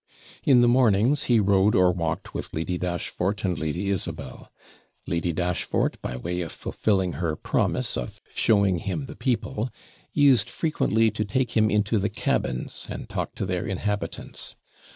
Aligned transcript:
In 0.43 0.61
the 0.61 0.67
mornings, 0.67 1.25
he 1.25 1.39
rode 1.39 1.75
or 1.75 1.91
walked 1.91 2.33
with 2.33 2.55
Lady 2.55 2.79
Dashfort 2.79 3.45
and 3.45 3.59
Lady 3.59 3.91
Isabel: 3.91 4.51
Lady 5.05 5.31
Dashfort, 5.31 6.01
by 6.01 6.15
way 6.17 6.41
of 6.41 6.51
fulfilling 6.51 7.13
her 7.13 7.35
promise 7.35 7.95
of 7.95 8.19
showing 8.33 8.79
him 8.79 9.05
the 9.05 9.15
people, 9.15 9.69
used 10.11 10.49
frequently 10.49 11.11
to 11.11 11.23
take 11.23 11.51
him 11.55 11.69
into 11.69 11.99
the 11.99 12.09
cabins, 12.09 12.87
and 12.89 13.09
talk 13.09 13.35
to 13.35 13.45
their 13.45 13.67
inhabitants. 13.67 14.55